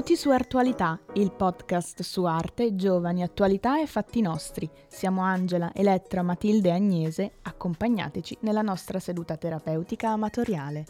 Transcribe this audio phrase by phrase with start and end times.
[0.00, 4.66] Benvenuti su Artualità, il podcast su arte, giovani, attualità e fatti nostri.
[4.88, 10.86] Siamo Angela, Elettra, Matilde e Agnese, accompagnateci nella nostra seduta terapeutica amatoriale.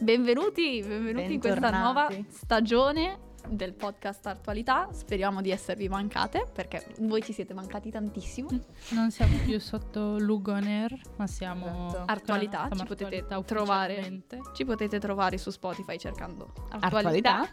[0.00, 4.88] Benvenuti, benvenuti in questa nuova stagione del podcast Attualità.
[4.90, 8.48] Speriamo di esservi mancate perché voi ci siete mancati tantissimo.
[8.88, 12.10] Non siamo più sotto Lugon Air, ma siamo esatto.
[12.10, 12.68] Attualità.
[12.74, 17.42] Ci potete, trovare, ci potete trovare su Spotify cercando Attualità.
[17.42, 17.48] Attualità.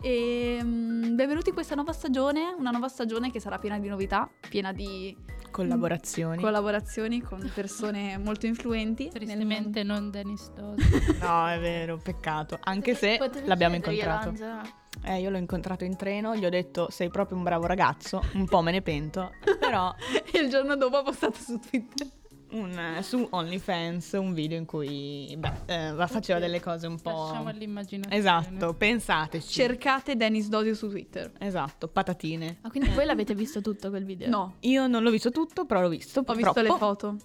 [0.00, 4.28] E um, benvenuti in questa nuova stagione, una nuova stagione che sarà piena di novità,
[4.48, 5.16] piena di
[5.50, 6.40] collaborazioni.
[6.40, 9.08] Collaborazioni con persone molto influenti.
[9.08, 10.78] Tristemente non Dennis Dodd.
[11.20, 12.58] no, è vero, peccato.
[12.62, 14.34] Anche se l'abbiamo incontrato.
[15.02, 18.46] Eh, io l'ho incontrato in treno, gli ho detto sei proprio un bravo ragazzo, un
[18.46, 19.94] po' me ne pento, però...
[20.32, 22.06] e il giorno dopo ha postato su Twitter.
[22.48, 27.10] Un, su OnlyFans un video in cui beh, eh, faceva delle cose un po'.
[27.10, 28.16] Lasciamo all'immaginazione.
[28.16, 29.52] Esatto, pensateci.
[29.52, 31.32] Cercate Dennis Dodio su Twitter.
[31.38, 32.58] Esatto, patatine.
[32.62, 34.28] Ah, quindi voi l'avete visto tutto quel video?
[34.28, 34.54] No.
[34.60, 36.20] Io non l'ho visto tutto, però l'ho visto.
[36.20, 36.60] Ho purtroppo.
[36.60, 37.16] visto le foto.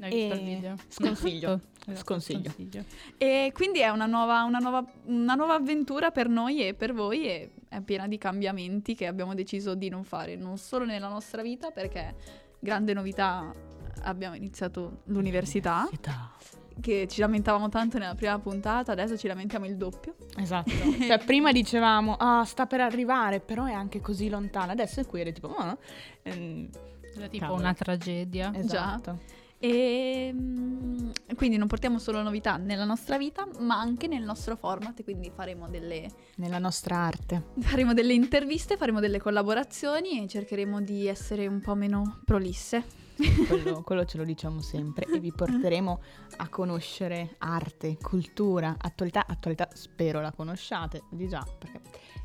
[0.00, 0.74] Hai visto il video?
[0.88, 1.60] Sconsiglio.
[1.86, 2.50] Esatto, sconsiglio.
[2.50, 2.84] sconsiglio.
[3.16, 7.28] E quindi è una nuova, una, nuova, una nuova, avventura per noi e per voi
[7.28, 11.42] e è piena di cambiamenti che abbiamo deciso di non fare, non solo nella nostra
[11.42, 12.16] vita, perché
[12.58, 13.54] grande novità
[14.02, 15.88] abbiamo iniziato l'università.
[15.90, 16.30] L'università.
[16.78, 20.14] Che ci lamentavamo tanto nella prima puntata, adesso ci lamentiamo il doppio.
[20.36, 20.70] Esatto.
[21.06, 24.72] cioè, prima dicevamo, ah, sta per arrivare, però è anche così lontana.
[24.72, 25.76] Adesso è qui ed è tipo, ah,
[26.22, 26.68] ehm,
[27.16, 27.60] era tipo cavolo.
[27.60, 28.52] una tragedia.
[28.54, 29.18] Esatto.
[29.26, 29.44] Già.
[29.58, 35.02] E mm, quindi non portiamo solo novità nella nostra vita, ma anche nel nostro format,
[35.02, 36.08] quindi faremo delle...
[36.36, 37.42] Nella nostra arte.
[37.60, 43.04] Faremo delle interviste, faremo delle collaborazioni e cercheremo di essere un po' meno prolisse.
[43.46, 46.00] Quello, quello, ce lo diciamo sempre e vi porteremo
[46.36, 49.24] a conoscere arte, cultura, attualità.
[49.26, 51.46] Attualità spero la conosciate di già.
[51.58, 51.80] Perché...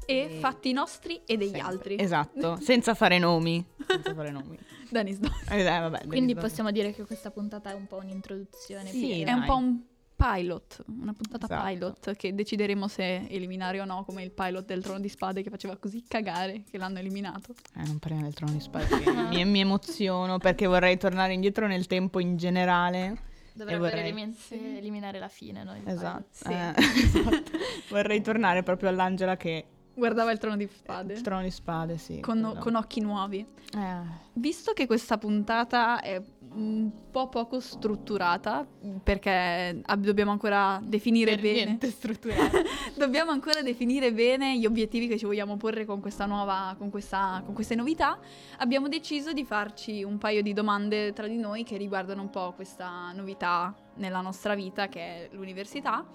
[0.06, 1.62] E, e fatti nostri e degli sempre.
[1.62, 2.00] altri.
[2.00, 3.66] Esatto, senza fare nomi.
[3.88, 4.58] Senza fare nomi.
[4.90, 8.90] Dennis eh, vabbè, Quindi possiamo dire che questa puntata è un po' un'introduzione.
[8.90, 9.80] Sì, è un po' un
[10.22, 11.68] pilot, una puntata esatto.
[11.68, 15.50] pilot che decideremo se eliminare o no, come il pilot del Trono di Spade che
[15.50, 17.54] faceva così cagare che l'hanno eliminato.
[17.76, 18.88] Eh, non parliamo del Trono di Spade,
[19.30, 23.30] mi, mi emoziono perché vorrei tornare indietro nel tempo in generale.
[23.54, 24.02] Dovrebbe vorrei...
[24.02, 25.82] elimin- eliminare la fine, noi.
[25.86, 26.28] Esatto.
[26.30, 26.52] Sì.
[26.52, 27.52] Eh, esatto.
[27.90, 31.14] vorrei tornare proprio all'Angela che Guardava il trono di spade.
[31.14, 32.20] Il trono di spade, sì.
[32.22, 33.46] Con, con occhi nuovi.
[33.76, 34.30] Eh.
[34.34, 36.22] Visto che questa puntata è
[36.54, 38.66] un po' poco strutturata,
[39.04, 41.64] perché dobbiamo ancora definire per bene.
[41.66, 42.62] Niente strutturata.
[42.98, 47.42] dobbiamo ancora definire bene gli obiettivi che ci vogliamo porre con questa nuova, con, questa,
[47.44, 48.18] con queste novità.
[48.58, 52.54] Abbiamo deciso di farci un paio di domande tra di noi che riguardano un po'
[52.54, 56.06] questa novità nella nostra vita, che è l'università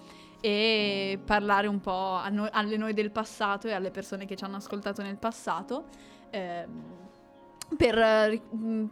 [0.41, 4.57] e parlare un po' noi, alle noi del passato e alle persone che ci hanno
[4.57, 5.85] ascoltato nel passato
[6.29, 6.67] eh,
[7.75, 8.85] per mm,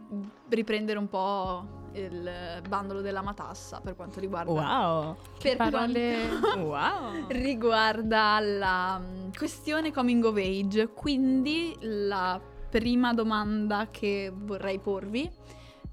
[0.48, 2.30] riprendere un po' il
[2.68, 5.16] bandolo della matassa per quanto riguarda wow.
[5.40, 6.28] per parole.
[6.58, 7.26] wow.
[7.28, 10.88] riguarda la mm, questione coming of age.
[10.88, 15.30] Quindi la prima domanda che vorrei porvi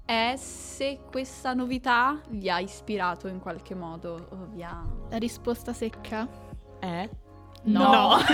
[0.04, 4.84] è se questa novità vi ha ispirato in qualche modo o vi ha...
[5.08, 6.28] La risposta secca
[6.78, 7.08] è
[7.64, 7.90] no.
[7.90, 8.16] no.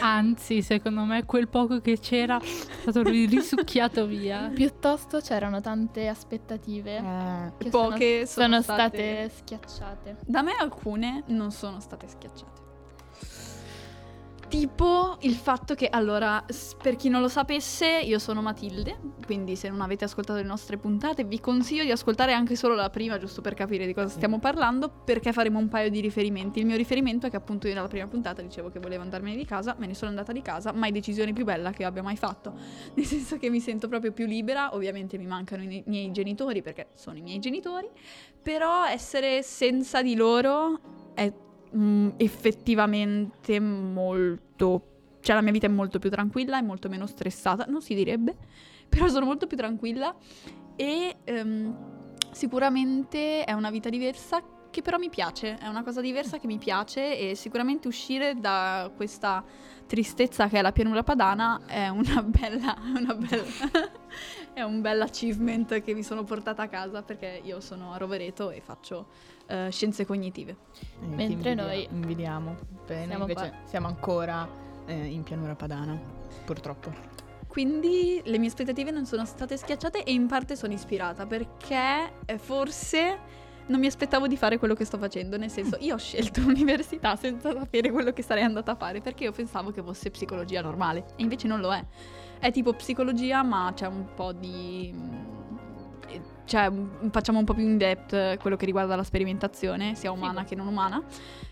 [0.00, 4.50] Anzi, secondo me quel poco che c'era è stato risucchiato via.
[4.54, 9.28] Piuttosto c'erano tante aspettative eh, che poche sono, sono, sono state...
[9.28, 10.16] state schiacciate.
[10.26, 12.63] Da me alcune non sono state schiacciate.
[14.54, 16.44] Tipo il fatto che, allora,
[16.80, 20.76] per chi non lo sapesse, io sono Matilde, quindi se non avete ascoltato le nostre
[20.76, 24.38] puntate vi consiglio di ascoltare anche solo la prima, giusto per capire di cosa stiamo
[24.38, 26.60] parlando, perché faremo un paio di riferimenti.
[26.60, 29.44] Il mio riferimento è che appunto io nella prima puntata dicevo che volevo andarmene di
[29.44, 32.54] casa, me ne sono andata di casa, mai decisione più bella che abbia mai fatto.
[32.94, 36.90] Nel senso che mi sento proprio più libera, ovviamente mi mancano i miei genitori perché
[36.94, 37.88] sono i miei genitori,
[38.40, 40.78] però essere senza di loro
[41.12, 41.32] è
[41.76, 44.43] mm, effettivamente molto...
[44.56, 48.36] Cioè la mia vita è molto più tranquilla, è molto meno stressata, non si direbbe,
[48.88, 50.14] però sono molto più tranquilla
[50.76, 54.42] e um, sicuramente è una vita diversa
[54.74, 58.90] che però mi piace, è una cosa diversa che mi piace e sicuramente uscire da
[58.96, 59.44] questa
[59.86, 63.44] tristezza che è la pianura padana è una bella, una bella
[64.52, 68.50] è un bel achievement che mi sono portata a casa perché io sono a Rovereto
[68.50, 69.06] e faccio
[69.46, 70.56] uh, scienze cognitive.
[71.00, 72.56] Eh, Mentre invidia- noi invidiamo.
[72.84, 74.48] Bene, siamo siamo ancora
[74.86, 75.96] eh, in pianura padana,
[76.44, 76.92] purtroppo.
[77.46, 83.43] Quindi le mie aspettative non sono state schiacciate e in parte sono ispirata perché forse
[83.66, 87.16] non mi aspettavo di fare quello che sto facendo, nel senso io ho scelto l'università
[87.16, 91.04] senza sapere quello che sarei andata a fare perché io pensavo che fosse psicologia normale
[91.16, 91.84] e invece non lo è.
[92.38, 94.94] È tipo psicologia ma c'è un po' di...
[96.44, 96.70] cioè
[97.10, 100.48] facciamo un po' più in depth quello che riguarda la sperimentazione, sia umana Figo.
[100.48, 101.02] che non umana.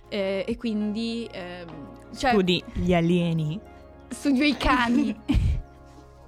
[0.08, 1.26] eh, e quindi...
[1.32, 1.66] ehm,
[2.14, 3.58] cioè, Studi gli alieni.
[4.08, 5.18] studio i cani,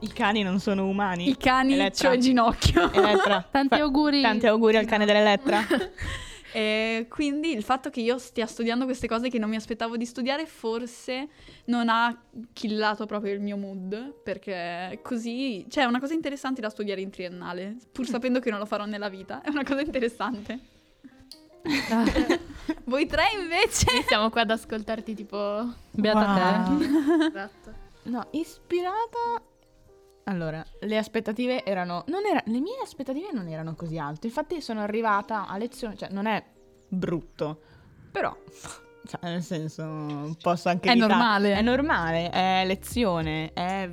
[0.04, 1.28] I cani non sono umani.
[1.28, 2.08] i cani, Elettra.
[2.10, 2.92] cioè ginocchio.
[2.92, 3.46] Elettra.
[3.50, 4.20] Tanti auguri.
[4.20, 5.60] Tanti auguri al cane dell'Elettra.
[6.56, 10.06] E quindi il fatto che io stia studiando queste cose che non mi aspettavo di
[10.06, 11.26] studiare forse
[11.64, 12.16] non ha
[12.52, 17.10] killato proprio il mio mood, perché così, cioè è una cosa interessante da studiare in
[17.10, 20.58] triennale, pur sapendo che non lo farò nella vita, è una cosa interessante.
[21.90, 22.04] Ah,
[22.84, 23.86] Voi tre invece?
[23.92, 25.74] Noi siamo qua ad ascoltarti tipo...
[25.90, 26.78] Beata Wow.
[26.78, 26.84] te.
[27.26, 27.72] Esatto.
[28.04, 29.42] No, ispirata.
[30.24, 32.04] Allora, le aspettative erano.
[32.08, 34.26] Non era, le mie aspettative non erano così alte.
[34.26, 35.96] Infatti, sono arrivata a lezione.
[35.96, 36.42] Cioè, non è
[36.88, 37.60] brutto.
[38.10, 38.34] Però.
[39.06, 41.54] Cioè, nel senso, posso anche È evitare- normale.
[41.54, 43.86] È normale, è lezione, è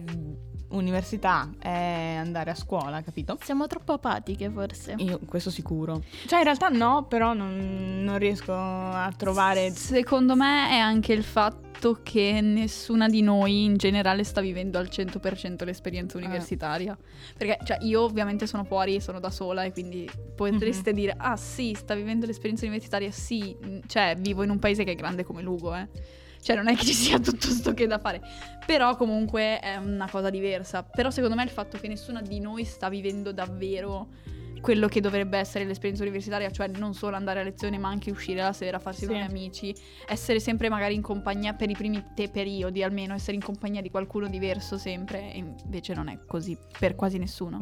[0.71, 3.37] università, è andare a scuola, capito?
[3.41, 4.95] Siamo troppo apatiche forse.
[4.97, 6.01] Io, questo sicuro.
[6.27, 9.71] Cioè, in realtà no, però non, non riesco a trovare.
[9.71, 14.89] Secondo me è anche il fatto che nessuna di noi in generale sta vivendo al
[14.91, 16.97] 100% l'esperienza universitaria.
[17.37, 21.73] Perché cioè, io ovviamente sono fuori, sono da sola e quindi potreste dire, ah sì,
[21.75, 23.55] sta vivendo l'esperienza universitaria, sì,
[23.87, 25.87] cioè vivo in un paese che è grande come Lugo, eh.
[26.41, 28.21] Cioè non è che ci sia tutto sto che da fare.
[28.65, 30.83] Però comunque è una cosa diversa.
[30.83, 34.07] Però secondo me il fatto che nessuna di noi sta vivendo davvero
[34.59, 38.41] quello che dovrebbe essere l'esperienza universitaria, cioè non solo andare a lezione ma anche uscire
[38.43, 39.13] la sera, farsi Sì.
[39.15, 39.75] amici,
[40.07, 43.89] essere sempre magari in compagnia per i primi te periodi almeno, essere in compagnia di
[43.89, 47.57] qualcuno diverso sempre, e invece non è così per quasi nessuno.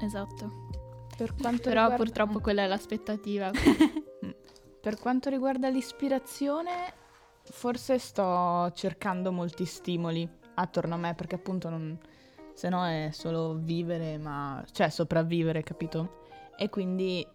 [0.00, 0.68] Esatto.
[1.16, 3.50] Per quanto Però riguarda- purtroppo quella è l'aspettativa.
[4.80, 6.70] Per quanto riguarda l'ispirazione,
[7.50, 11.98] forse sto cercando molti stimoli attorno a me, perché appunto non...
[12.54, 14.64] se no è solo vivere, ma...
[14.72, 16.24] cioè sopravvivere, capito?
[16.56, 17.26] E quindi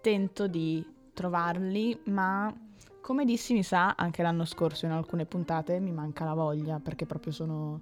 [0.00, 2.54] tento di trovarli, ma
[3.00, 7.06] come dissi mi sa, anche l'anno scorso in alcune puntate mi manca la voglia, perché
[7.06, 7.80] proprio sono...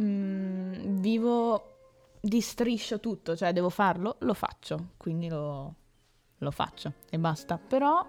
[0.00, 1.72] mm, vivo
[2.20, 5.74] di striscio tutto, cioè devo farlo, lo faccio, quindi lo,
[6.38, 7.58] lo faccio e basta.
[7.58, 8.06] Però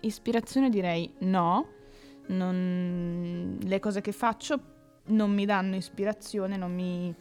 [0.00, 1.74] ispirazione direi no,
[2.28, 4.74] non- le cose che faccio
[5.06, 7.14] non mi danno ispirazione, non mi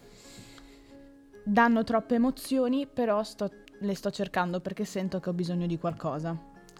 [1.44, 6.36] danno troppe emozioni, però sto- le sto cercando perché sento che ho bisogno di qualcosa,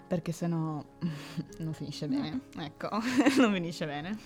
[0.08, 0.84] perché sennò
[1.60, 2.42] non finisce bene.
[2.58, 2.90] Ecco,
[3.40, 4.18] non finisce bene.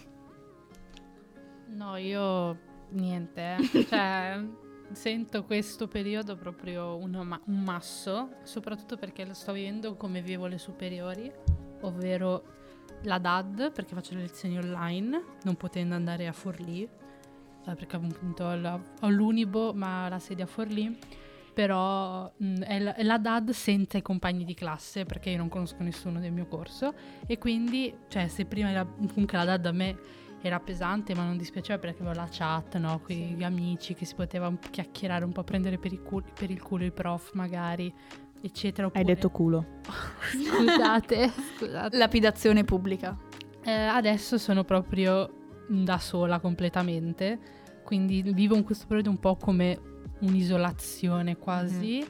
[1.67, 2.57] No, io
[2.91, 3.55] niente.
[3.59, 3.85] eh.
[3.85, 4.43] Cioè,
[4.91, 10.57] sento questo periodo proprio ma- un masso, soprattutto perché lo sto vivendo come vivo le
[10.57, 11.31] superiori,
[11.81, 12.57] ovvero
[13.03, 18.43] la DAD, perché faccio le lezioni online, non potendo andare a Forlì, eh, perché appunto
[18.45, 20.97] ho, l'Unibo, ma la sede a Forlì.
[21.53, 25.49] Però mh, è, la, è la DAD senza i compagni di classe, perché io non
[25.49, 26.93] conosco nessuno del mio corso.
[27.25, 29.97] E quindi, cioè, se prima era, comunque la DAD a me
[30.41, 32.99] era pesante, ma non dispiaceva perché avevo la chat, no?
[32.99, 36.61] Con gli amici che si poteva chiacchierare, un po' prendere per il, culo, per il
[36.61, 37.93] culo il prof, magari,
[38.41, 38.87] eccetera.
[38.87, 39.65] Hai oppure- detto culo.
[40.31, 41.97] scusate, scusate.
[41.97, 43.17] Lapidazione pubblica.
[43.63, 45.29] Eh, adesso sono proprio
[45.67, 47.37] da sola completamente,
[47.83, 49.79] quindi vivo in questo periodo un po' come
[50.19, 52.05] un'isolazione quasi.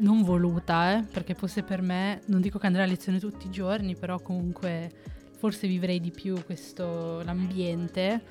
[0.00, 3.50] Non voluta, eh, perché fosse per me, non dico che andrei a lezione tutti i
[3.50, 4.92] giorni, però comunque
[5.38, 8.22] forse vivrei di più questo l'ambiente.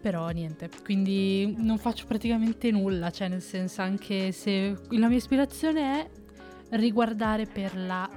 [0.00, 5.80] Però niente, quindi non faccio praticamente nulla, cioè nel senso anche se la mia ispirazione
[6.00, 6.10] è
[6.70, 8.08] riguardare per la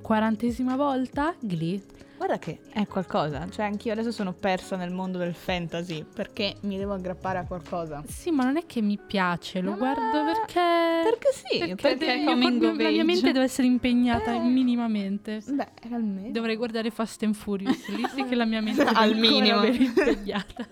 [0.00, 1.82] quarantesima volta Glee.
[2.16, 6.78] Guarda che è qualcosa, cioè anch'io adesso sono persa nel mondo del fantasy perché mi
[6.78, 8.02] devo aggrappare a qualcosa.
[8.06, 10.60] Sì, ma non è che mi piace, lo Ma- guardo perché...
[11.02, 14.38] Perché sì, perché, perché mio coming of la mia mente deve essere impegnata Eh.
[14.38, 15.42] minimamente.
[15.46, 16.30] Beh, realmente.
[16.30, 19.64] Dovrei guardare Fast and Furious, lì sì che la mia mente deve Al minimo.
[19.64, 20.66] impegnata.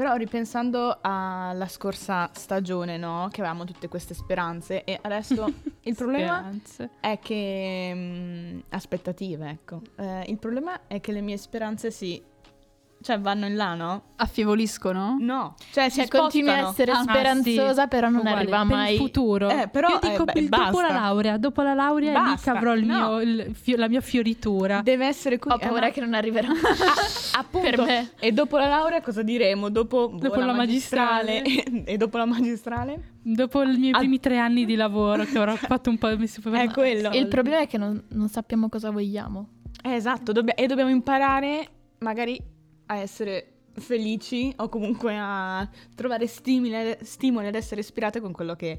[0.00, 3.28] Però ripensando alla scorsa stagione, no?
[3.30, 5.44] Che avevamo tutte queste speranze e adesso
[5.82, 6.50] il problema
[7.00, 7.92] è che...
[7.94, 9.82] mm, aspettative, ecco.
[9.96, 12.18] Eh, il problema è che le mie speranze si...
[13.02, 14.02] Cioè vanno in là, no?
[14.16, 15.16] Affievoliscono?
[15.18, 15.54] No.
[15.72, 17.88] Cioè si Cioè, continui a essere Ah, speranzosa, sì.
[17.88, 18.92] però non Uguale, arriva per mai.
[18.92, 19.48] il futuro.
[19.48, 20.92] Eh, però, Io dico eh, beh, il- dopo basta.
[20.92, 22.94] la laurea, dopo la laurea è lì Basta, avrò il no.
[23.08, 24.82] mio, il la mia fioritura.
[24.82, 25.50] Deve essere qui.
[25.50, 26.48] Ho eh, paura ma- che non arriverà.
[27.38, 27.70] Appunto.
[27.70, 28.10] Per me.
[28.18, 29.70] E dopo la laurea cosa diremo?
[29.70, 30.52] Dopo, boh, Dopo la
[31.42, 33.12] e, e dopo la magistrale?
[33.22, 33.98] Dopo i miei Ah.
[33.98, 37.10] primi tre anni di lavoro che avrò fatto un po' si È quello.
[37.14, 39.48] Il problema è che non, non sappiamo cosa vogliamo.
[39.82, 41.66] Eh, esatto, dobbia- e dobbiamo imparare
[42.00, 42.38] magari
[42.90, 48.78] a essere felici o comunque a trovare stimoli, stimoli ad essere ispirate con quello che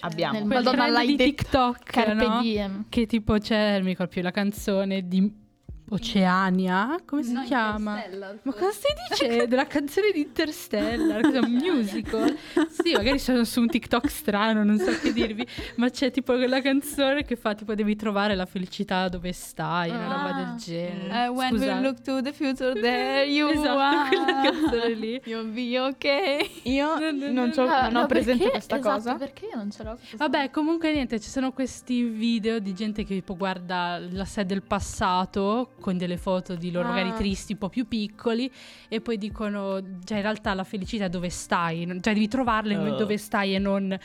[0.00, 0.38] abbiamo.
[0.38, 0.84] nel- Madonna,
[1.16, 1.16] di.
[1.16, 2.84] TikTok, no?
[2.90, 5.44] Che tipo c'è, mi ricordo più, la canzone di
[5.88, 8.02] Oceania, come si chiama?
[8.42, 9.54] Ma cosa stai dicendo?
[9.54, 12.36] La canzone di Interstellar, cosa un musical?
[12.70, 16.60] Sì, magari sono su un TikTok strano, non so che dirvi, ma c'è tipo quella
[16.60, 20.32] canzone che fa tipo devi trovare la felicità dove stai, una roba Ah.
[20.44, 21.24] del genere.
[21.24, 21.80] Eh, when we Scusate.
[21.80, 24.08] look to the future, there you Esatto, are.
[24.08, 25.20] quella canzone lì.
[25.24, 26.50] You'll be okay.
[26.64, 27.64] Io No, no, non, no, no.
[27.64, 29.14] non ho no, presente perché- questa esatto, cosa.
[29.14, 29.96] Perché io non ce l'ho?
[30.16, 34.62] Vabbè, comunque niente, ci sono questi video di gente che tipo guarda la sé del
[34.62, 36.92] passato con delle foto di loro Ah.
[36.92, 38.50] magari tristi, un po' più piccoli
[38.88, 42.96] e poi dicono già in realtà la felicità dove stai, cioè devi trovarla Oh.
[42.96, 43.96] dove stai e non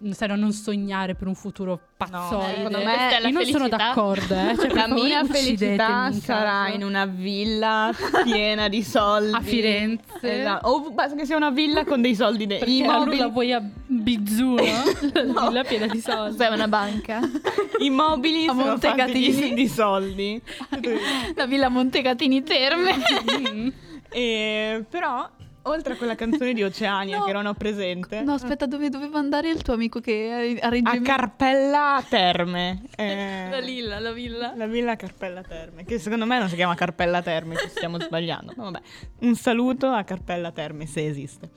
[0.00, 2.54] no, non sognare per un futuro pazzoide.
[2.56, 3.76] secondo me Questa è la Io non sono felicità.
[3.76, 4.56] d'accordo, eh.
[4.58, 6.74] cioè, La mia felicità in sarà caso.
[6.74, 7.90] in una villa
[8.24, 9.34] piena di soldi.
[9.34, 10.40] a Firenze.
[10.40, 10.68] Esatto.
[10.68, 12.66] O basta che sia una villa con dei soldi dentro.
[12.66, 14.62] Perché I a lui mobili, la vuoi a Bizzuno?
[15.12, 16.24] La villa piena di soldi.
[16.36, 17.20] Questa è una banca.
[17.80, 19.40] i mobili A sono Montecatini.
[19.48, 20.42] di, di soldi.
[21.34, 22.94] La villa Montecatini Terme.
[23.50, 23.68] Mm.
[24.10, 25.28] E, però,
[25.68, 27.24] oltre a quella canzone di Oceania No.
[27.24, 30.90] che non ho presente, No, aspetta, dove doveva andare il tuo amico che a Reggio
[30.90, 32.82] a Carpella Terme.
[32.96, 34.52] eh, La lilla, la villa.
[34.56, 38.52] La villa Carpella Terme, che secondo me non si chiama Carpella Terme, ci stiamo sbagliando.
[38.56, 38.80] Ma vabbè,
[39.20, 41.50] un saluto a Carpella Terme, se esiste.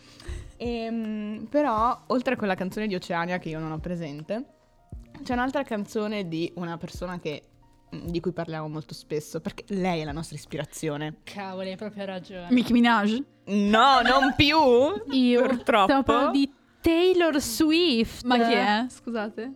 [0.57, 4.45] Ehm, però, oltre a quella canzone di Oceania che io non ho presente,
[5.23, 7.43] c'è un'altra canzone di una persona che-
[7.91, 11.17] di cui parliamo molto spesso, perché lei è la nostra ispirazione.
[11.23, 12.47] Cavoli, hai proprio ragione.
[12.49, 13.21] Nicki Minaj.
[13.45, 14.57] No, non più!
[15.11, 16.29] Io Purtroppo.
[16.31, 18.23] di Taylor Swift.
[18.23, 18.85] Ma chi è?
[18.89, 19.53] Scusate.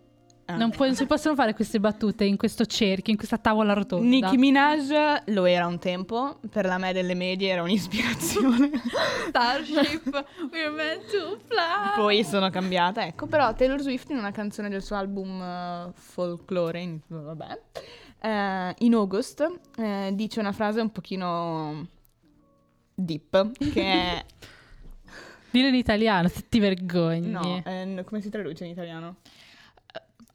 [0.47, 0.57] Ah.
[0.57, 4.05] Non, può- non si possono fare queste battute in questo cerchio, in questa tavola rotonda.
[4.05, 8.69] Nicki Minaj lo era un tempo, per la me delle medie era un'ispirazione.
[9.29, 11.95] Starship, we're meant to fly.
[11.95, 13.25] Poi sono cambiata, ecco.
[13.25, 17.61] Però Taylor Swift in una canzone del suo album eh, Folklore, in, vabbè,
[18.25, 21.87] eh, in August, eh, dice una frase un pochino
[22.93, 24.25] deep, che è...
[25.51, 27.29] Dillo in italiano, se ti vergogni.
[27.29, 29.17] no, eh, come si traduce in italiano?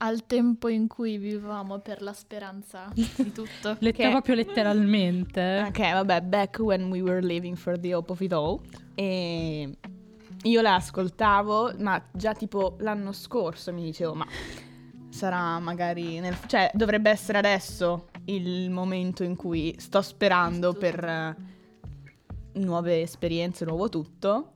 [0.03, 3.77] Al tempo in cui vivevamo per la speranza di tutto.
[3.81, 5.65] Letta- che- proprio letteralmente.
[5.69, 8.61] Ok, vabbè, back when we were living for the hope of it all.
[8.95, 9.77] E
[10.45, 14.27] io la ascoltavo, ma già tipo l'anno scorso mi dicevo, ma
[15.11, 16.37] sarà magari nel...
[16.47, 21.37] Cioè, dovrebbe essere adesso il momento in cui sto sperando per eh,
[22.55, 24.53] nuove esperienze, nuovo tutto.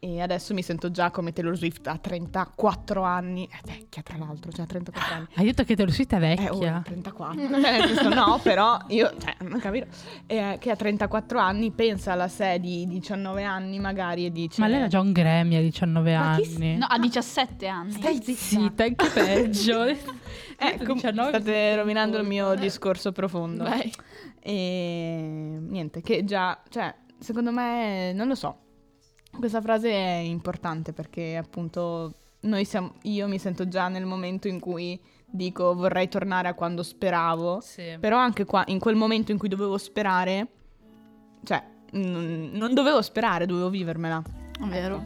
[0.00, 3.48] E adesso mi sento già come Taylor Swift a 34 anni.
[3.50, 5.26] È vecchia, tra l'altro, cioè a 34 anni.
[5.34, 6.52] Hai detto che Taylor Swift è Eh, vecchia.
[6.52, 7.40] ora 34.
[7.40, 9.88] Cioè, nel senso, no, però io, cioè, non capito.
[10.26, 14.60] Eh, che a 34 anni pensa alla sé di 19 anni magari e dice...
[14.60, 16.76] Ma lei era già un Grammy a 19 Ma chi anni.
[16.76, 17.90] No, a 17 anni.
[17.90, 19.84] Stai Zitta, anche peggio.
[20.60, 23.62] Ecco, 19 state rovinando il mio discorso profondo.
[23.62, 23.92] Vai.
[24.40, 28.58] E niente, che già, cioè, secondo me, non lo so.
[29.30, 34.60] Questa frase è importante perché appunto noi siamo, io mi sento già nel momento in
[34.60, 37.60] cui dico vorrei tornare a quando speravo.
[37.60, 37.96] Sì.
[38.00, 40.46] Però anche qua, in quel momento in cui dovevo sperare,
[41.44, 44.37] cioè, non, non dovevo sperare, dovevo vivermela.
[44.60, 45.04] Vero.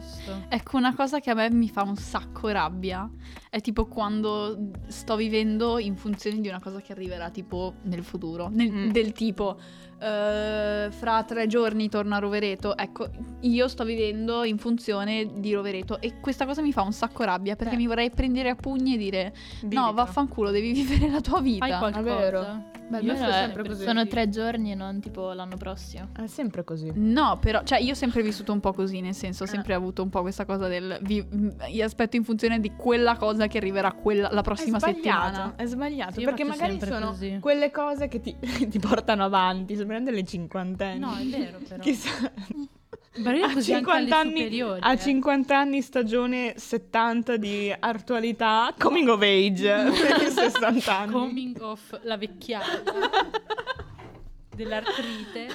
[0.49, 3.09] Ecco, una cosa che a me mi fa un sacco rabbia
[3.49, 8.49] è tipo quando sto vivendo in funzione di una cosa che arriverà tipo nel futuro.
[8.51, 8.89] Nel- Mm.
[8.91, 9.57] Del tipo,
[9.99, 12.75] eh, fra tre giorni torno a Rovereto.
[12.77, 13.07] Ecco,
[13.41, 17.55] io sto vivendo in funzione di Rovereto e questa cosa mi fa un sacco rabbia
[17.55, 17.81] perché Beh.
[17.81, 19.91] mi vorrei prendere a pugni e dire no, Vivitela.
[19.91, 21.65] vaffanculo, devi vivere la tua vita.
[21.67, 22.01] Fai qualcosa.
[22.01, 22.71] vero.
[22.85, 23.83] Beh, Io è- sempre così.
[23.85, 26.09] sono tre giorni e non tipo l'anno prossimo.
[26.13, 26.91] È sempre così.
[26.95, 29.49] No, però, cioè, io ho sempre vissuto un po' così, nel senso, ho Ah.
[29.49, 30.97] sempre avuto un po' questa cosa del.
[31.01, 31.25] Vi,
[31.69, 35.53] io aspetto in funzione di quella cosa che arriverà quella, la prossima è settimana.
[35.55, 37.37] È sbagliato, Io perché magari sono così.
[37.39, 38.35] quelle cose che ti,
[38.67, 40.99] ti portano avanti, soprattutto delle cinquantenni.
[40.99, 41.81] No, è vero però.
[41.81, 42.09] Chissà.
[43.15, 44.97] Io A così anche 50 alle anni, a eh.
[44.97, 49.71] 50 anni stagione 70 di attualità, coming of age
[50.01, 51.11] per i 60 anni.
[51.11, 52.81] Coming off la vecchiata
[54.55, 55.47] dell'artrite.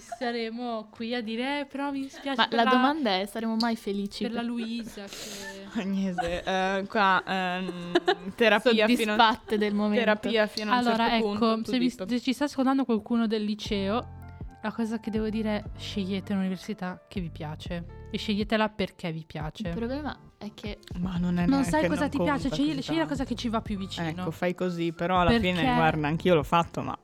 [0.00, 3.76] Saremo qui a dire, eh, però mi dispiace Ma per la domanda è, saremo mai
[3.76, 4.22] felici?
[4.24, 5.66] per la Luisa che...
[5.80, 7.92] Agnese, eh, qua ehm,
[8.36, 10.00] terapia fino, soddisfatte del momento.
[10.04, 11.70] terapia fino a un Allora, certo ecco, punto.
[11.70, 14.22] se, vi- se ci sta ascoltando qualcuno del liceo,
[14.64, 19.18] la cosa che devo dire è scegliete un'università che vi piace e sceglietela perché vi
[19.18, 19.68] Il piace.
[19.68, 23.04] problema è che Ma non è Non sai cosa non ti piace, scegli, scegli la
[23.06, 24.08] cosa che ci va più vicino.
[24.08, 26.98] Ecco, fai così, però alla Perché- fine, guarda, anch'io l'ho fatto, ma...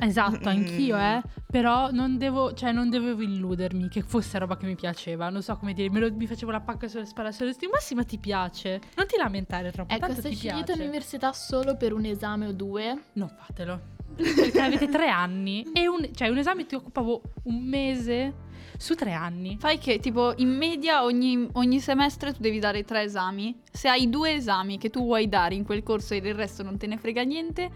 [0.00, 1.00] Esatto, anch'io, Mm.
[1.00, 1.22] eh.
[1.48, 5.28] Però non devo, cioè, non dovevo illudermi che fosse roba che mi piaceva.
[5.28, 7.72] Non so come dire, me lo- mi facevo la pacca sulle spalle sulle stime.
[7.72, 8.80] Ma sì, ma ti piace.
[8.96, 9.92] Non ti lamentare troppo.
[9.94, 10.80] ecco, tanto se ti scegliete piace.
[10.80, 13.96] un'università solo per un esame o due, Non fatelo.
[14.18, 18.46] Perché avete tre anni e un, cioè, un esame ti occupavo un mese
[18.76, 19.56] su tre anni.
[19.58, 23.60] Fai che tipo in media ogni, ogni semestre tu devi dare tre esami.
[23.70, 26.78] Se hai due esami che tu vuoi dare in quel corso e del resto non
[26.78, 27.70] te ne frega niente,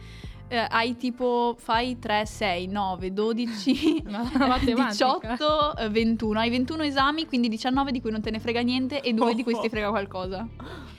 [0.48, 5.26] eh, hai tipo fai 3, 6, 9, 12, Ma la matematica.
[5.34, 6.38] 18, eh, 21.
[6.38, 9.42] Hai 21 esami, quindi 19 di cui non te ne frega niente e due di
[9.42, 10.46] cui ti frega qualcosa.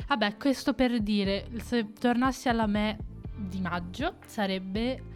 [0.08, 2.98] Vabbè, questo per dire, se tornassi alla me
[3.36, 5.12] di maggio sarebbe...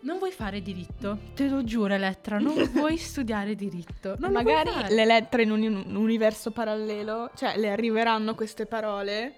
[0.00, 1.18] Non vuoi fare diritto?
[1.34, 4.14] Te lo giuro, Elettra, non vuoi studiare diritto.
[4.18, 9.32] Non Magari le lettere in un, un universo parallelo, cioè le arriveranno queste parole,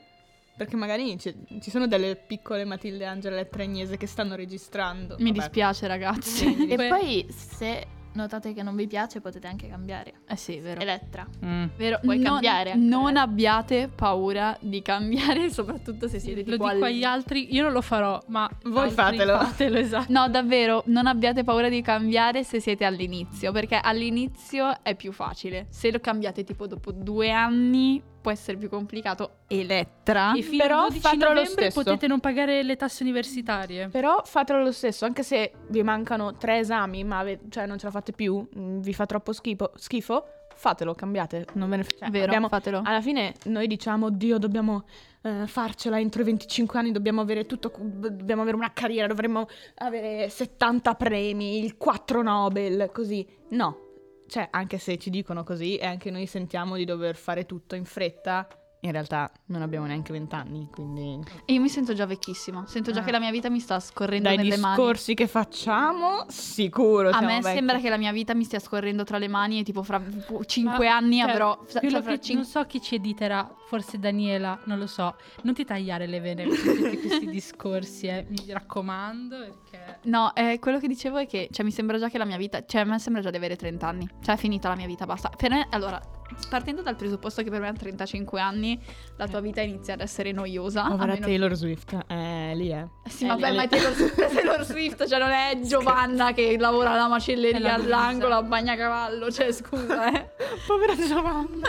[0.57, 5.17] perché magari ci, ci sono delle piccole Matilde Angela Lettere Agnese che stanno registrando.
[5.19, 5.39] Mi Vabbè.
[5.39, 6.69] dispiace ragazzi.
[6.69, 10.15] e poi se notate che non vi piace potete anche cambiare.
[10.29, 10.81] eh sì, vero.
[10.81, 11.27] Elettra.
[11.45, 11.65] Mm.
[11.77, 16.69] Vero, Puoi non, cambiare anche, non abbiate paura di cambiare, soprattutto se siete Lo tipo
[16.71, 19.39] dico al- agli altri, io non lo farò, ma Voi fatelo.
[19.39, 20.13] Fatelo, esatto.
[20.13, 25.67] No, davvero, non abbiate paura di cambiare se siete all'inizio, perché all'inizio è più facile.
[25.71, 29.39] Se lo cambiate tipo dopo due anni può essere più complicato.
[29.47, 30.33] Elettra.
[30.35, 31.83] E fino Però al 12 fatelo lo stesso.
[31.83, 33.89] potete non pagare le tasse universitarie.
[33.89, 37.87] Però fatelo lo stesso, anche se vi mancano tre esami, ma ave- cioè non ce
[37.87, 40.25] la fate più, mm, vi fa troppo schifo, schifo
[40.55, 41.47] fatelo, cambiate.
[41.55, 42.83] Non ve ne cioè, vero, abbiamo- fatelo.
[42.85, 44.85] Alla fine noi diciamo, Dio, dobbiamo
[45.23, 49.47] eh, farcela entro i 25 anni, dobbiamo avere tutto, dobbiamo avere una carriera, dovremmo
[49.77, 53.27] avere 70 premi, il 4 Nobel, così.
[53.51, 53.89] No,
[54.31, 57.85] cioè anche se ci dicono così e anche noi sentiamo di dover fare tutto in
[57.85, 58.47] fretta,
[58.83, 61.21] in realtà non abbiamo neanche 20 anni, quindi...
[61.45, 62.65] E io mi sento già vecchissima.
[62.67, 63.05] Sento già Ah.
[63.05, 64.77] che la mia vita mi sta scorrendo Dai nelle mani.
[64.77, 67.55] discorsi che facciamo, sicuro A me vecchi.
[67.57, 70.01] sembra che la mia vita mi stia scorrendo tra le mani e tipo fra
[70.47, 71.59] 5 Ma, anni cioè, avrò...
[71.71, 75.15] cioè, fra cin- Non so chi ci editerà, forse Daniela, non lo so.
[75.43, 78.27] Non ti tagliare le vene con tutti questi discorsi, eh.
[78.29, 79.99] mi raccomando, perché...
[80.09, 82.65] No, eh, quello che dicevo è che cioè, mi sembra già che la mia vita,
[82.67, 85.07] cioè a me sembra già di avere 30 anni, cioè è finita la mia vita,
[85.07, 85.29] basta.
[85.29, 86.01] Per me, allora,
[86.49, 88.77] partendo dal presupposto che per me a 35 anni
[89.17, 90.83] la tua vita inizia ad essere noiosa.
[90.83, 92.85] a Povera meno- Taylor Swift, eh, lì è.
[93.05, 95.61] Eh Sì, Eh, vabbè, lì- ma è Taylor Swift, è Taylor Swift, cioè non è
[95.63, 100.31] Giovanna che lavora alla È macelleria la all'angolo a bagnacavallo, cioè scusa, eh.
[100.67, 101.69] Povera Giovanna.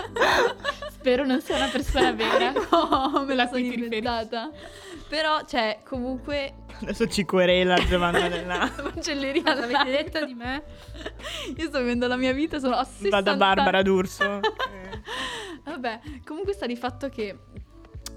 [1.01, 2.51] Spero non sia una persona vera.
[2.51, 4.51] no, me la sono inventata.
[5.09, 8.71] Però, cioè, comunque, Adesso ci querela Giovanna della...
[8.93, 10.63] macelleria L'avete detto di me?
[11.57, 14.41] Io sto vivendo la mia vita, sono a 60 Vada Barbara D'Urso.
[15.65, 17.35] Vabbè, comunque sta di fatto che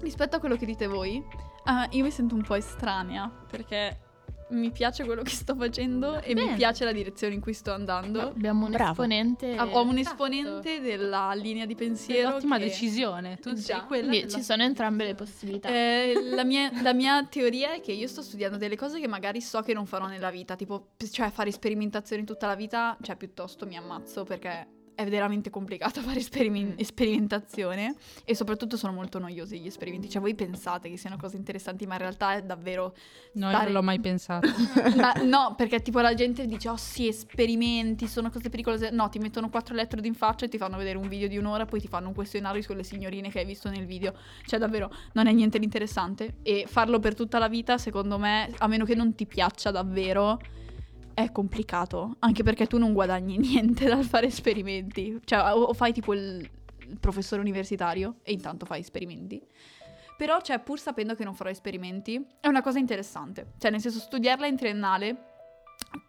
[0.01, 1.23] rispetto a quello che dite voi,
[1.63, 4.04] ah, io mi sento un po' estranea perché
[4.49, 8.21] mi piace quello che sto facendo e mi piace la direzione in cui sto andando.
[8.21, 8.91] Abbiamo un Bravo.
[8.91, 9.55] esponente.
[9.55, 10.23] Ah, Ho un Esatto.
[10.25, 12.35] esponente della linea di pensiero.
[12.35, 13.37] Ottima che- decisione.
[13.37, 13.83] Tu Già.
[13.85, 15.69] quella ci sono entrambe le possibilità.
[15.69, 19.41] Eh, la, mia, la mia teoria è che io sto studiando delle cose che magari
[19.41, 23.65] so che non farò nella vita, tipo, cioè fare sperimentazioni tutta la vita, cioè piuttosto
[23.65, 29.67] mi ammazzo perché è veramente complicato fare sperimen- sperimentazione e soprattutto sono molto noiosi gli
[29.67, 32.95] esperimenti, cioè voi pensate che siano cose interessanti ma in realtà è davvero...
[33.33, 34.47] No, io stare- non l'ho mai pensato.
[34.95, 39.19] Ma no, perché tipo la gente dice oh sì, esperimenti, sono cose pericolose, no, ti
[39.19, 41.87] mettono quattro elettrodi in faccia e ti fanno vedere un video di un'ora, poi ti
[41.87, 44.13] fanno un questionario sulle signorine che hai visto nel video.
[44.45, 46.35] Cioè, davvero, non è niente di interessante.
[46.43, 50.39] E farlo per tutta la vita, secondo me, a meno che non ti piaccia davvero,
[51.15, 52.17] è complicato.
[52.19, 55.19] Anche perché tu non guadagni niente dal fare esperimenti.
[55.23, 56.47] Cioè, o o fai tipo il,
[56.87, 59.41] il professore universitario e intanto fai esperimenti.
[60.17, 63.53] Però, cioè, pur sapendo che non farò esperimenti, è una cosa interessante.
[63.57, 65.15] Cioè, nel senso, studiarla in triennale,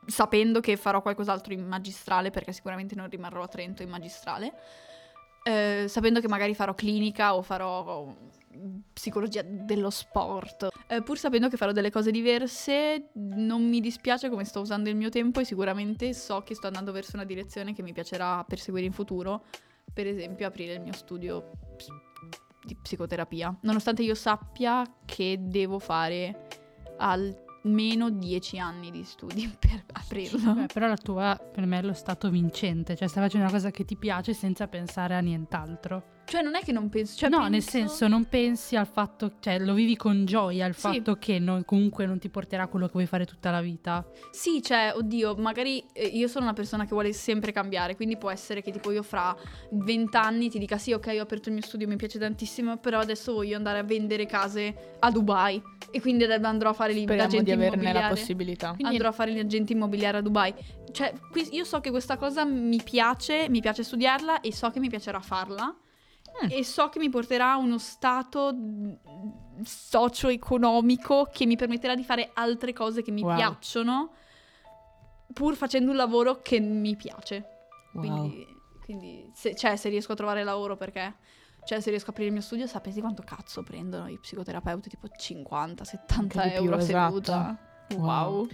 [0.07, 4.53] sapendo che farò qualcos'altro in magistrale, perché sicuramente non rimarrò a Trento in magistrale,
[5.43, 8.15] eh, sapendo che magari farò clinica o farò
[8.93, 14.45] psicologia dello sport, eh, pur sapendo che farò delle cose diverse, non mi dispiace come
[14.45, 17.83] sto usando il mio tempo e sicuramente so che sto andando verso una direzione che
[17.83, 19.45] mi piacerà perseguire in futuro,
[19.93, 21.89] per esempio aprire il mio studio ps-
[22.65, 26.49] di psicoterapia, nonostante io sappia che devo fare
[26.99, 30.55] almeno 10 anni di studi per aprirlo.
[30.55, 33.71] Beh, però la tua per me è lo stato vincente, cioè stai facendo una cosa
[33.71, 36.16] che ti piace senza pensare a nient'altro.
[36.27, 37.17] Cioè, non è che non penso.
[37.17, 40.75] Cioè, no, penso- nel senso non pensi al fatto, cioè lo vivi con gioia il
[40.75, 40.81] Sì.
[40.81, 44.05] fatto che non- comunque non ti porterà quello che vuoi fare tutta la vita.
[44.33, 48.31] Sì, cioè, oddio, magari eh, io sono una persona che vuole sempre cambiare, quindi può
[48.31, 49.35] essere che tipo io fra
[49.71, 53.33] vent'anni ti dica sì, ok, ho aperto il mio studio, mi piace tantissimo, però adesso
[53.33, 57.45] voglio andare a vendere case a Dubai e quindi andrò a fare lì Speriamo l'agente
[57.45, 58.15] di averne la immobiliare.
[58.15, 58.67] possibilità.
[58.75, 60.53] Quindi- Andrò a fare l'agente immobiliare a Dubai.
[60.91, 64.81] Cioè, qui- io so che questa cosa mi piace, mi piace studiarla e so che
[64.81, 65.75] mi piacerà farla.
[66.45, 66.49] Mm.
[66.51, 68.93] E so che mi porterà a uno stato mm,
[69.63, 73.35] socio-economico che mi permetterà di fare altre cose che mi Wow.
[73.37, 74.11] piacciono,
[75.33, 77.69] pur facendo un lavoro che mi piace.
[77.93, 78.03] Wow.
[78.03, 78.47] Quindi,
[78.85, 81.17] quindi se, cioè, se riesco a trovare lavoro perché...
[81.67, 84.89] Cioè, se riesco a aprire il mio studio, sapete quanto cazzo prendono i psicoterapeuti?
[84.89, 87.13] Tipo 50, 70 Anche di più, euro a esatto.
[87.13, 87.59] seduta.
[87.97, 88.05] Wow.
[88.07, 88.49] wow.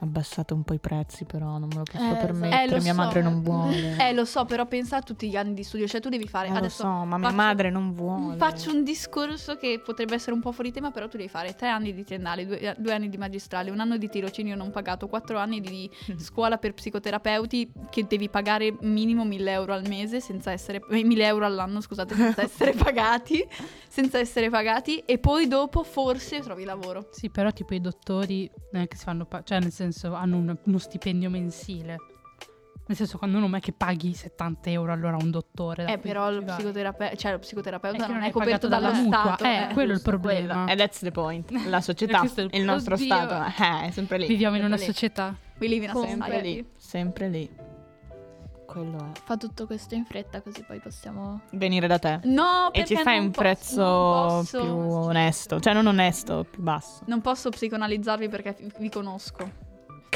[0.00, 2.62] Abbassate un po' i prezzi, però non me lo posso Eh, permettere.
[2.62, 3.00] eh, lo mia so.
[3.00, 3.96] madre non vuole.
[4.08, 5.88] Eh, lo so, però pensa a tutti gli anni di studio.
[5.88, 6.46] Cioè, tu devi fare...
[6.48, 8.36] Eh, lo adesso so, ma mia faccio- madre non vuole.
[8.36, 11.68] Faccio un discorso che potrebbe essere un po' fuori tema, però tu devi fare tre
[11.68, 15.36] anni di triennale, due, due anni di magistrale, un anno di tirocinio non pagato, quattro
[15.38, 20.80] anni di scuola per psicoterapeuti che devi pagare minimo 1000 euro al mese senza essere...
[20.90, 23.44] eh, 1000 euro all'anno, scusate, senza essere pagati,
[23.88, 27.08] senza essere pagati e poi dopo forse trovi lavoro.
[27.10, 30.36] Sì, però tipo i dottori non è che si fanno, pa- cioè nel senso hanno
[30.36, 31.96] un- uno stipendio mensile.
[32.88, 35.84] Nel senso quando non è che paghi 70 euro allora a un dottore.
[35.92, 39.44] Eh, però lo, psicoterape- cioè, lo psicoterapeuta non, non è è coperto dalla mutua, Stato.
[39.44, 40.64] eh, quello è il problema.
[40.66, 41.50] E that's the point.
[41.68, 43.04] La società, il- il nostro Oddio.
[43.06, 44.26] stato, eh, è sempre lì.
[44.26, 44.92] Viviamo in una sempre lì.
[44.94, 45.36] società.
[45.58, 46.54] We live in a Sempre society.
[46.54, 47.50] lì, sempre lì.
[48.64, 49.18] Quello è.
[49.24, 51.40] Fa tutto questo in fretta così poi possiamo...
[51.52, 52.20] Venire da te.
[52.24, 55.58] No, E ci fai un posso- prezzo più onesto.
[55.60, 57.02] Cioè, non onesto, più basso.
[57.06, 59.66] Non posso psicoanalizzarvi perché vi conosco.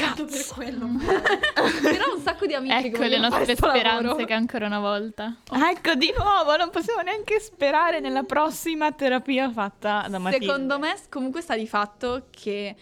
[0.05, 0.25] Cazzo.
[0.25, 0.87] per quello.
[1.81, 4.25] Però un sacco di amici che Ecco le nostre speranze lavoro.
[4.25, 5.37] che ancora una volta.
[5.51, 10.45] Ecco, di nuovo, non possiamo neanche sperare nella prossima terapia fatta da Matilde.
[10.45, 12.75] Secondo me comunque sta di fatto che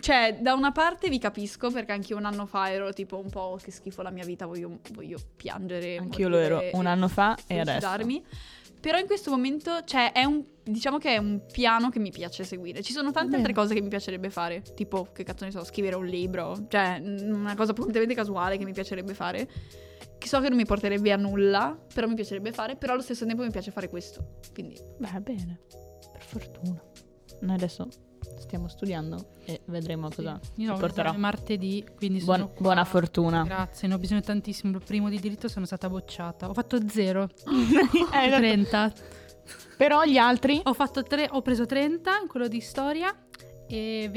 [0.00, 3.58] cioè, da una parte vi capisco perché anche un anno fa ero tipo un po'
[3.62, 5.98] che schifo la mia vita, voglio, voglio piangere.
[5.98, 7.86] Anch'io lo ero un anno fa e adesso.
[8.82, 12.42] Però in questo momento, cioè, è un, diciamo che è un piano che mi piace
[12.42, 12.82] seguire.
[12.82, 15.94] Ci sono tante altre cose che mi piacerebbe fare, tipo, che cazzo ne so, scrivere
[15.94, 19.48] un libro, cioè, una cosa completamente casuale che mi piacerebbe fare.
[20.18, 23.24] Che so che non mi porterebbe a nulla, però mi piacerebbe fare, però allo stesso
[23.24, 24.40] tempo mi piace fare questo.
[24.52, 25.60] Quindi, Beh, bene.
[26.10, 26.82] Per fortuna.
[27.40, 27.88] Noi adesso
[28.42, 31.12] stiamo studiando e vedremo cosa Io ho porterà.
[31.12, 33.42] martedì, quindi Buon- buona fortuna.
[33.44, 34.76] Grazie, ne ho bisogno tantissimo.
[34.76, 36.48] Il primo di diritto sono stata bocciata.
[36.48, 37.28] Ho fatto zero.
[38.12, 38.36] Eh, esatto.
[38.38, 38.92] 30.
[39.76, 40.60] Però gli altri...
[40.64, 43.12] Ho, fatto tre, ho preso 30 in quello di storia
[43.66, 44.08] e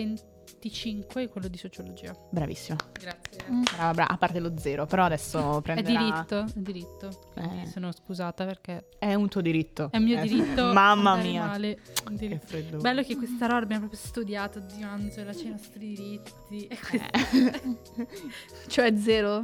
[0.69, 2.15] 25 in quello di sociologia.
[2.32, 2.75] Bravissima.
[2.99, 3.43] Grazie.
[3.75, 4.08] Brava, brava.
[4.08, 5.99] A parte lo zero, però adesso È prenderà...
[5.99, 7.10] diritto, è diritto.
[7.36, 7.67] Eh.
[7.67, 9.89] sono scusata perché È un tuo diritto.
[9.91, 10.63] è un mio Eh, diritto.
[10.73, 11.45] Mamma andare mia.
[11.45, 11.78] Male.
[12.17, 12.78] Che freddo.
[12.78, 16.67] Bello che questa roba abbiamo proprio studiato, Dio Angela, c'è i nostri diritti.
[16.67, 18.08] E Eh.
[18.67, 19.41] cioè, zero.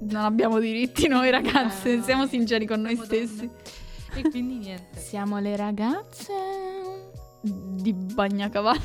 [0.00, 2.02] Non abbiamo diritti noi ragazze, no.
[2.04, 3.50] siamo sinceri con noi stessi.
[4.14, 4.98] E quindi niente.
[4.98, 6.32] Siamo le ragazze...
[7.40, 8.80] Di bagnacavallo.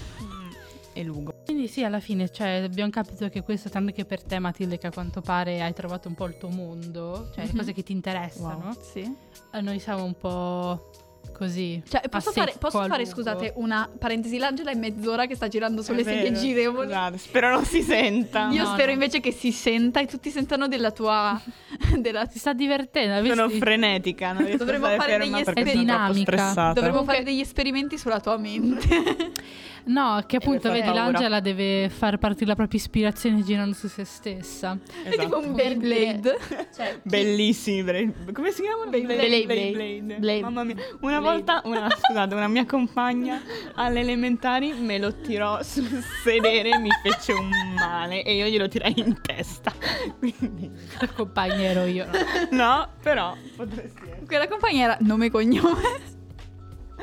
[0.95, 1.33] E Lugo.
[1.45, 4.87] Quindi sì, alla fine, cioè, abbiamo capito che questo, tranne che per te Matilde, che
[4.87, 7.57] a quanto pare hai trovato un po' il tuo mondo, cioè le Mhm.
[7.57, 9.15] cose che ti interessano, Sì.
[9.53, 10.89] eh, noi siamo un po'
[11.35, 11.81] così.
[11.87, 14.37] Cioè, posso fare, posso fare, scusate, una parentesi?
[14.37, 16.87] L'Angela è mezz'ora che sta girando sulle È sedie girevoli.
[16.89, 18.49] Scusate, spero non si senta.
[18.51, 18.91] Io No, spero no.
[18.93, 21.41] invece che si senta e tutti sentano della tua...
[21.99, 25.79] della- Si sta divertendo, Sono avessi- frenetica, non Dovremmo fare degli perché esper- sono troppo
[25.79, 26.21] dinamica.
[26.37, 26.73] stressata.
[26.73, 28.87] Dovremmo fare degli esperimenti sulla tua mente.
[29.85, 31.03] No, che appunto, vedi, paura.
[31.03, 34.77] l'Angela deve far partire la propria ispirazione girando su se stessa.
[35.03, 35.39] È tipo Esatto.
[35.39, 36.37] un Beyblade.
[36.73, 38.89] Cioè, Bellissimi, come si chiamano?
[38.89, 39.45] Beyblade.
[39.45, 40.15] Beyblade.
[40.19, 40.41] Blade.
[40.41, 43.41] Mamma mia, una volta, una, scusate, una mia compagna
[43.75, 48.67] alle elementari me lo tirò sul sedere e mi fece un male e io glielo
[48.69, 49.73] tirai in testa.
[50.17, 52.07] Quindi, La compagna ero io.
[52.51, 54.25] no, però potresti essere.
[54.25, 55.81] Quella compagnia era nome e cognome.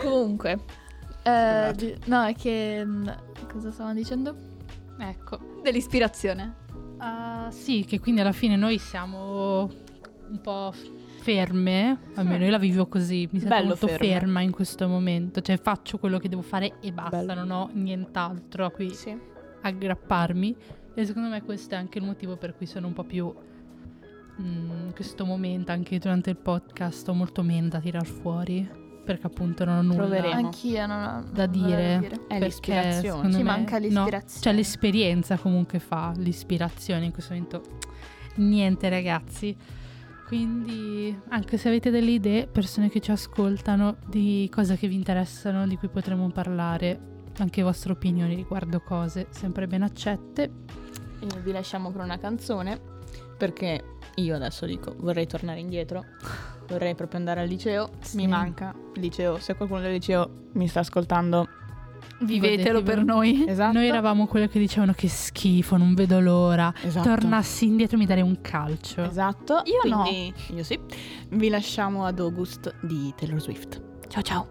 [0.01, 0.59] Comunque,
[1.23, 2.83] eh, no, è che...
[2.85, 3.09] mm,
[3.53, 4.35] Cosa stavamo dicendo?
[4.99, 5.39] Ecco.
[5.63, 6.55] Dell'ispirazione.
[6.99, 9.71] Ah, sì, che quindi alla fine noi siamo
[10.29, 10.73] un po'
[11.21, 14.07] ferme, almeno io la vivo così, mi sento Bello molto ferme.
[14.07, 17.35] ferma in questo momento, cioè faccio quello che devo fare e basta, Bello.
[17.35, 19.17] non ho nient'altro a cui Sì.
[19.63, 20.57] aggrapparmi
[20.95, 23.33] e secondo me questo è anche il motivo per cui sono un po' più
[24.41, 28.69] mm, in questo momento anche durante il podcast ho molto meno da tirar fuori
[29.05, 30.35] perché appunto non ho nulla Troveremo.
[30.35, 31.97] Anch'io non ho da nulla dire,
[32.29, 33.31] È perché l'ispirazione.
[33.31, 34.41] Ci me- manca no, l'ispirazione.
[34.43, 37.63] cioè l'esperienza comunque fa l'ispirazione in questo momento
[38.37, 39.57] niente ragazzi
[40.27, 45.67] Quindi, anche se avete delle idee, persone che ci ascoltano, di cose che vi interessano,
[45.67, 47.01] di cui potremo parlare,
[47.39, 50.51] anche vostre opinioni riguardo cose, sempre ben accette.
[51.19, 52.81] E vi lasciamo con una canzone
[53.37, 53.83] perché
[54.17, 56.05] io adesso dico vorrei tornare indietro,
[56.71, 58.17] vorrei proprio andare al liceo, Sì.
[58.17, 61.47] mi manca il liceo, se qualcuno del liceo mi sta ascoltando,
[62.21, 63.45] Vivetelo per noi.
[63.49, 63.73] esatto.
[63.79, 66.73] Noi eravamo quelle che dicevano che schifo, non vedo l'ora.
[66.83, 67.09] esatto.
[67.09, 69.03] Tornassi indietro mi darei un calcio.
[69.03, 70.03] Esatto, Io no.
[70.03, 70.79] quindi io sì.
[71.31, 73.83] Vi lasciamo ad August di Taylor Swift.
[74.09, 74.47] Ciao ciao.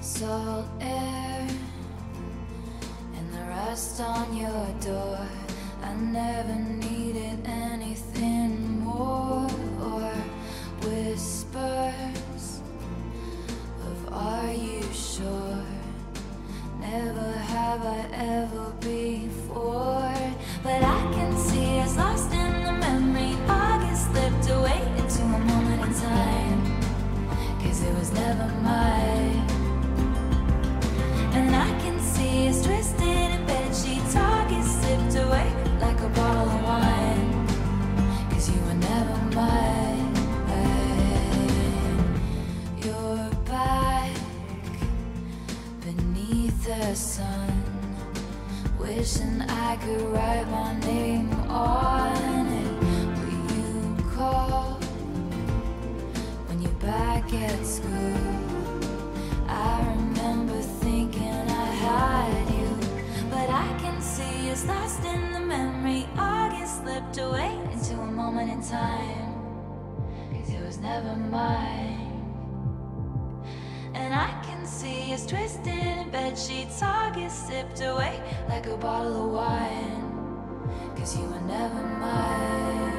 [0.00, 0.66] Salt
[3.72, 5.18] rust on your door.
[5.82, 9.48] I never needed anything more
[9.90, 10.12] or
[10.84, 12.44] whispers
[13.88, 15.64] of Are you sure?
[16.80, 18.00] Never have I
[18.36, 20.20] ever before,
[20.62, 23.32] but I can see us lost in the memory.
[23.48, 26.60] August slipped away into a moment in time,
[27.62, 29.21] cause it was never mine.
[49.02, 52.72] Wishing I could write my name on it.
[53.18, 54.78] Will you call
[56.46, 58.14] when you're back at school?
[59.48, 62.68] I remember thinking I had you,
[63.28, 66.06] but I can see it's lost in the memory.
[66.16, 69.34] August slipped away into a moment in time,
[70.30, 72.22] cause it was never mine.
[73.94, 75.91] And I can see it's twisted
[76.32, 76.82] bed sheets.
[76.82, 82.92] August sipped away like a bottle of wine, cause you were never mine.